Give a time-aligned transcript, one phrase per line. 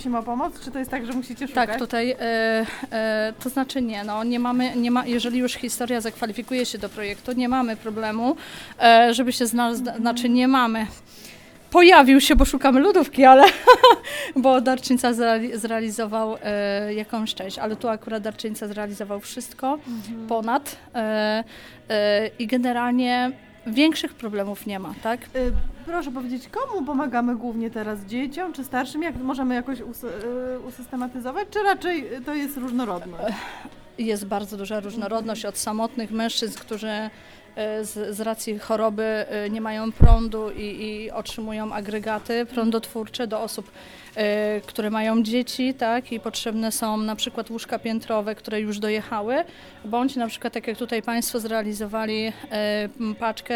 [0.00, 1.68] prosimy o pomoc, czy to jest tak, że musicie szukać?
[1.68, 6.00] Tak, tutaj, e, e, to znaczy nie, no nie mamy, nie ma, jeżeli już historia
[6.00, 8.36] zakwalifikuje się do projektu, nie mamy problemu,
[8.82, 10.86] e, żeby się znalazł, znaczy nie mamy.
[11.70, 13.44] Pojawił się, bo szukamy lodówki, ale
[14.36, 19.78] bo Darczyńca zreali- zrealizował e, jakąś część, ale tu akurat Darczyńca zrealizował wszystko
[20.28, 21.44] ponad e,
[21.88, 23.32] e, i generalnie
[23.66, 25.20] większych problemów nie ma, tak?
[25.90, 28.00] Proszę powiedzieć, komu pomagamy głównie teraz?
[28.04, 29.02] Dzieciom czy starszym?
[29.02, 30.08] Jak możemy jakoś us- y,
[30.68, 33.16] usystematyzować, czy raczej to jest różnorodne?
[33.98, 37.10] Jest bardzo duża różnorodność od samotnych mężczyzn, którzy
[37.82, 43.70] z, z racji choroby e, nie mają prądu i, i otrzymują agregaty prądotwórcze do osób,
[44.14, 49.44] e, które mają dzieci, tak, i potrzebne są na przykład łóżka piętrowe, które już dojechały,
[49.84, 53.54] bądź na przykład tak jak tutaj Państwo zrealizowali e, paczkę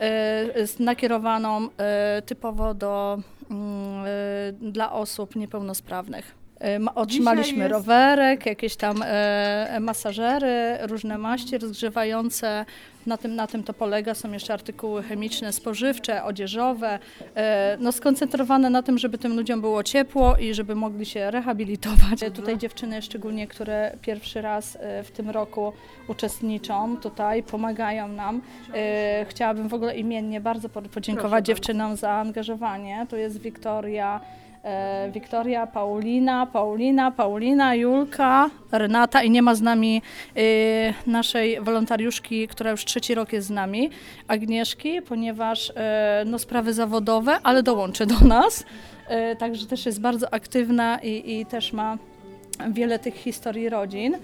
[0.00, 3.18] e, nakierowaną e, typowo do,
[3.50, 6.43] mm, e, dla osób niepełnosprawnych.
[6.64, 12.64] E, ma- Otrzymaliśmy jest- rowerek, jakieś tam e, masażery, różne maści rozgrzewające.
[13.06, 14.14] Na tym, na tym to polega.
[14.14, 16.98] Są jeszcze artykuły chemiczne, spożywcze, odzieżowe,
[17.36, 22.22] e, no skoncentrowane na tym, żeby tym ludziom było ciepło i żeby mogli się rehabilitować.
[22.22, 25.72] E, Tutaj dziewczyny szczególnie, które pierwszy raz e, w tym roku
[26.08, 28.40] uczestniczą tutaj, pomagają nam.
[28.74, 33.06] E, Chciałabym w ogóle imiennie bardzo po- podziękować dziewczynom za angażowanie.
[33.10, 34.20] Tu jest Wiktoria,
[34.64, 40.02] e, Wiktoria, Paulina, Paulina, Paulina, Julka, Renata i nie ma z nami
[40.36, 40.40] e,
[41.10, 43.90] naszej wolontariuszki, która już trzeci rok jest z nami,
[44.28, 48.64] Agnieszki, ponieważ e, no, sprawy zawodowe, ale dołączy do nas.
[49.08, 51.98] E, Także też jest bardzo aktywna i, i też ma
[52.70, 54.16] wiele tych historii rodzin.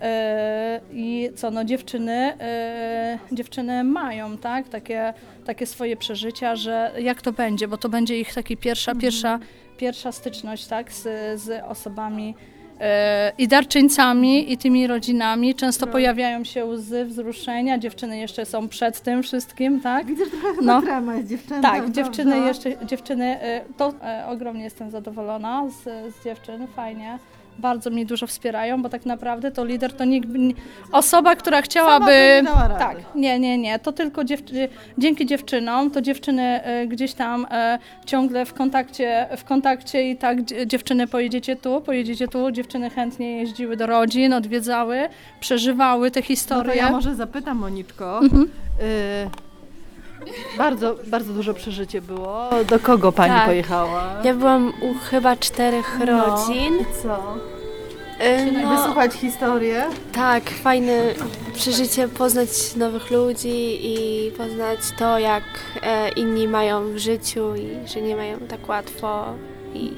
[0.00, 5.14] E, I co, no dziewczyny, e, dziewczyny mają, tak, takie,
[5.44, 9.38] takie swoje przeżycia, że jak to będzie, bo to będzie ich taki pierwsza, pierwsza,
[9.76, 11.02] pierwsza styczność, tak, z,
[11.40, 12.34] z osobami
[12.80, 15.54] e, i darczyńcami, i tymi rodzinami.
[15.54, 20.06] Często pojawiają się łzy, wzruszenia, dziewczyny jeszcze są przed tym wszystkim, tak.
[20.06, 20.74] Widzę, że trochę No.
[20.74, 20.82] no.
[20.82, 21.70] trema jest dziewczęta.
[21.70, 22.48] Tak, dziewczyny prawda?
[22.48, 23.38] jeszcze, dziewczyny,
[23.76, 23.92] to
[24.26, 27.18] ogromnie jestem zadowolona z, z dziewczyn, fajnie.
[27.58, 30.28] Bardzo mi dużo wspierają, bo tak naprawdę to lider to nikt,
[30.92, 32.06] osoba, która chciałaby...
[32.06, 37.14] by nie tak, nie, nie, nie, to tylko dziew- dzięki dziewczynom, to dziewczyny e, gdzieś
[37.14, 42.50] tam e, ciągle w kontakcie, w kontakcie i tak dzie- dziewczyny pojedziecie tu, pojedziecie tu,
[42.50, 45.08] dziewczyny chętnie jeździły do rodzin, odwiedzały,
[45.40, 46.76] przeżywały te No to historie.
[46.76, 48.18] ja może zapytam Moniczko.
[48.18, 48.42] Mhm.
[48.42, 49.47] Y,
[50.58, 52.50] bardzo, bardzo dużo przeżycie było.
[52.70, 53.46] Do kogo pani Tak.
[53.46, 54.14] pojechała?
[54.24, 56.74] Ja byłam u chyba czterech rodzin.
[56.76, 57.34] No, i co?
[58.24, 59.84] Y, No, Wysłuchać historię.
[60.12, 61.02] tak, fajne
[61.54, 65.42] przeżycie, poznać nowych ludzi i poznać to, jak
[65.82, 69.24] e, inni mają w życiu i że nie mają tak łatwo.
[69.74, 69.92] I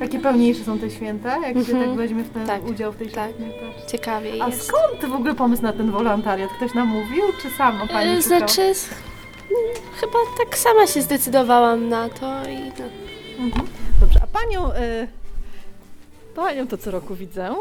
[0.00, 1.84] Jakie pełniejsze są te święta, jak się Mhm.
[1.88, 3.30] tak weźmie w ten Tak, udział w tej tak.
[3.32, 3.92] też.
[3.92, 4.62] ciekawie A jest.
[4.66, 6.50] skąd w ogóle pomysł na ten wolontariat?
[6.56, 8.38] Ktoś nam mówił, czy sama pani E, szukała?
[8.38, 8.90] Znaczy, s-
[10.00, 12.84] chyba tak sama się zdecydowałam na to i no.
[13.44, 13.66] Mhm.
[14.00, 14.72] Dobrze, a panią...
[14.72, 15.08] Y,
[16.34, 17.54] panią to co roku widzę.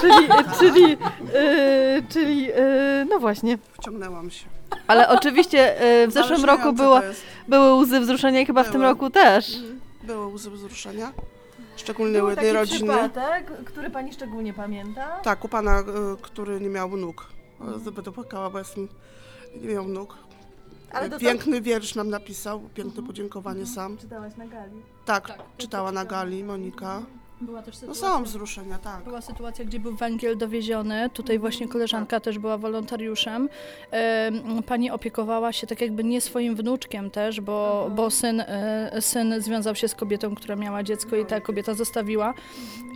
[0.00, 0.28] Czyli,
[0.58, 0.92] czyli,
[1.34, 3.58] y, czyli y, no właśnie.
[3.72, 4.46] Wciągnęłam się.
[4.86, 7.22] Ale oczywiście y, w zeszłym roku było, jest.
[7.48, 8.84] były łzy wzruszenia i chyba w tym Były.
[8.84, 9.56] roku też.
[10.02, 11.12] Były łzy wzruszenia.
[11.76, 12.92] Szczególnie u jednej rodziny.
[12.92, 15.20] przypadek, który pani szczególnie pamięta?
[15.22, 15.84] Tak, u pana, y,
[16.22, 17.26] który nie miał nóg.
[17.84, 18.88] Zbyt płakała, bo jestem,
[19.62, 20.16] nie miał nóg.
[20.92, 23.98] Ale to Piękny wiersz nam napisał, piękne podziękowanie sam.
[23.98, 24.82] Czytałaś na gali.
[25.04, 27.02] Tak, Tak, czytała na gali Monika.
[27.42, 29.04] Była też No sytuacja- są wzruszenia, tak.
[29.04, 31.10] Była sytuacja, gdzie był węgiel dowieziony.
[31.10, 33.48] Tutaj właśnie koleżanka też była wolontariuszem.
[33.90, 39.34] Em, Pani opiekowała się tak jakby nie swoim wnuczkiem też, bo, bo syn, e, syn
[39.40, 42.34] związał się z kobietą, która miała dziecko i ta kobieta zostawiła.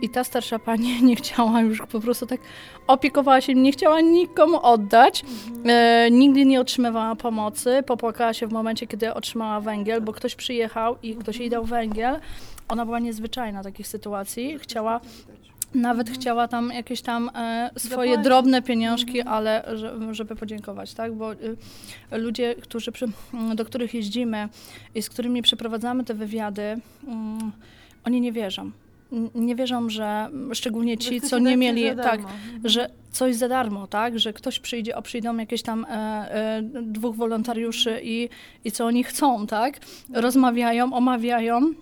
[0.01, 2.39] I ta starsza pani nie chciała już po prostu tak
[2.87, 5.25] opiekowała się, nie chciała nikomu oddać.
[5.65, 7.83] E, nigdy nie otrzymywała pomocy.
[7.87, 12.19] Popłakała się w momencie, kiedy otrzymała węgiel, bo ktoś przyjechał i ktoś jej dał węgiel.
[12.67, 14.59] Ona była niezwyczajna takich sytuacji.
[14.59, 15.01] Chciała
[15.73, 21.13] nawet chciała tam jakieś tam e, swoje drobne pieniążki, ale że, żeby podziękować, tak?
[21.13, 21.57] Bo y,
[22.11, 24.49] ludzie, którzy przy, m, do których jeździmy
[24.95, 26.61] i z którymi przeprowadzamy te wywiady,
[27.07, 27.51] mm,
[28.05, 28.71] oni nie wierzą.
[29.35, 32.21] Nie wierzą, że mm, szczególnie ci, co nie mieli, tak,
[32.63, 34.19] że coś za darmo, tak?
[34.19, 38.29] Że ktoś przyjdzie, o przyjdą jakieś tam e, e, dwóch wolontariuszy i,
[38.65, 39.79] i co oni chcą, tak?
[40.13, 41.73] Rozmawiają, omawiają.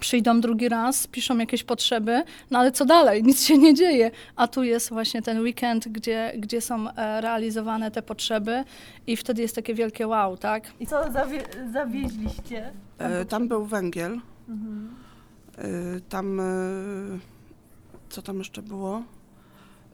[0.00, 3.22] Przyjdą drugi raz, piszą jakieś potrzeby, no ale co dalej?
[3.22, 4.10] Nic się nie dzieje.
[4.36, 8.64] A tu jest właśnie ten weekend, gdzie, gdzie są e, realizowane te potrzeby
[9.06, 10.64] i wtedy jest takie wielkie wow, tak?
[10.80, 12.72] I co zawie- zawieźliście?
[12.98, 14.18] E, Tam był węgiel.
[14.48, 14.94] Mhm.
[15.96, 17.18] Y, Tam, y,
[18.08, 19.02] co tam jeszcze było?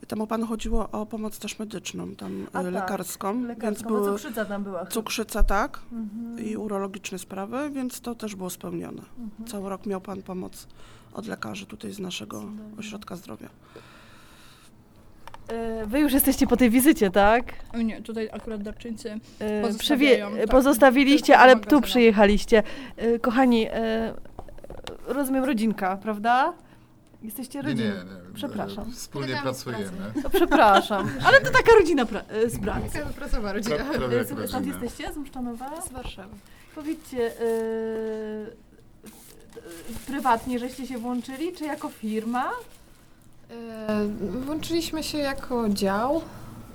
[0.09, 3.95] Tam Panu chodziło o pomoc też medyczną, tam A y, tak, lekarską, więc Lekarską, bo
[4.01, 4.87] były cukrzyca tam była.
[4.87, 6.47] cukrzyca, tak, Mhm.
[6.47, 9.03] i urologiczne sprawy, więc to też było spełnione.
[9.19, 9.49] Mhm.
[9.49, 10.67] Cały rok miał Pan pomoc
[11.15, 12.61] od lekarzy tutaj z naszego Cudownie.
[12.79, 13.49] ośrodka zdrowia.
[15.49, 17.53] E, Wy już jesteście po tej wizycie, tak?
[17.75, 19.21] O Nie, tutaj akurat darczyńcy.
[19.39, 20.49] E, Pozostawiają, tak.
[20.49, 22.63] Pozostawiliście, ale tu przyjechaliście.
[22.97, 24.15] E, Kochani, e,
[25.07, 26.53] rozumiem rodzinka, prawda?
[27.23, 28.05] Jesteście Nie, nie, rodziną.
[28.29, 28.35] nie.
[28.35, 28.93] Przepraszam.
[28.93, 30.13] Wspólnie Pomagamy z pracujemy.
[30.23, 32.89] To przepraszam, ale to taka rodzina pra- e, z pracy.
[32.93, 33.77] Taka pracowa rodzina.
[33.77, 34.79] Pra- prawie jak E, Stąd rodzina.
[34.83, 35.13] jesteście?
[35.13, 35.81] Z Muszczanowa?
[35.83, 36.35] Z Warszawy.
[36.75, 39.11] Powiedzcie, e, e,
[40.07, 42.51] prywatnie żeście się włączyli, czy jako firma?
[43.51, 44.07] E,
[44.47, 46.21] Włączyliśmy się jako dział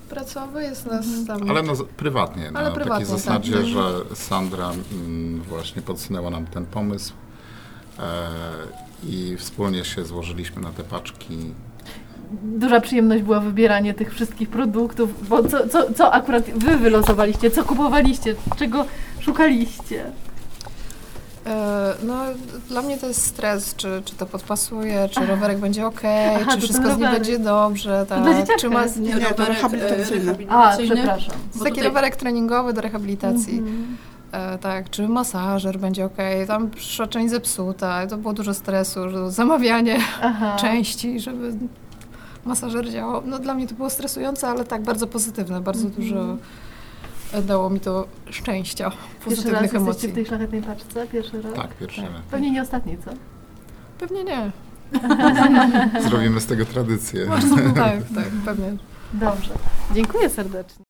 [0.08, 1.50] pracowy, jest nas tam...
[1.50, 3.24] Ale no, z- prywatnie, Ale na prywatnie, takiej tak.
[3.24, 3.72] zasadzie, Mhm.
[4.08, 7.12] że Sandra mm, właśnie podsunęła nam ten pomysł
[7.98, 8.28] e,
[9.06, 11.38] i wspólnie się złożyliśmy na te paczki.
[12.42, 17.64] Duża przyjemność była wybieranie tych wszystkich produktów, bo co, co, co akurat wy wylosowaliście, co
[17.64, 18.84] kupowaliście, czego
[19.20, 20.04] szukaliście?
[21.46, 22.14] E, No,
[22.68, 26.00] dla mnie to jest stres, czy, czy to podpasuje, czy rowerek będzie ok,
[26.40, 27.12] Aha, czy wszystko z nim rowerek.
[27.14, 28.18] będzie dobrze, tak.
[28.60, 30.36] Czy ma z Nie, to rehabilitacyjny.
[30.48, 31.34] A, przepraszam.
[31.54, 33.58] Jest taki rowerek treningowy do rehabilitacji.
[33.58, 33.96] Mhm.
[34.34, 36.16] E, tak, czy masażer będzie ok,
[36.46, 40.56] tam przyszła część zepsuta, to było dużo stresu, że zamawianie Aha.
[40.60, 41.52] części, żeby
[42.44, 43.22] masażer działał.
[43.26, 46.02] No dla mnie to było stresujące, ale tak, bardzo pozytywne, bardzo Mhm.
[46.08, 46.36] dużo
[47.42, 50.08] dało mi to szczęścia, Pierwszy raz pozytywnych jesteście emocji.
[50.08, 51.06] w tej szlachetnej paczce?
[51.06, 51.54] Pierwszy raz?
[51.54, 52.10] Tak, pierwszy raz.
[52.30, 53.10] Pewnie nie ostatni, co?
[53.98, 54.50] Pewnie nie.
[56.08, 57.26] Zrobimy z tego tradycję.
[57.74, 58.76] tak, tak, pewnie.
[59.12, 59.50] Dobrze.
[59.94, 60.82] Dziękuję serdecznie.